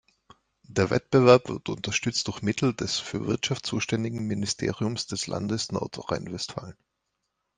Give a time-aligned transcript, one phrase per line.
[0.67, 6.75] Der Wettbewerb wird unterstützt durch Mittel des für Wirtschaft zuständigen Ministeriums des Landes Nordrhein-Westfalen.